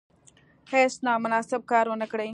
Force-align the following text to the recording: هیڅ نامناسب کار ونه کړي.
هیڅ 0.71 0.93
نامناسب 1.05 1.61
کار 1.71 1.85
ونه 1.89 2.07
کړي. 2.11 2.29